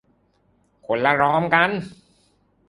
[0.87, 1.69] คนละรอมกัน